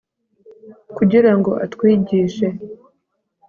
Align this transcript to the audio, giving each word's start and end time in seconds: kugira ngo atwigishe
kugira 0.97 1.31
ngo 1.39 1.51
atwigishe 1.65 2.47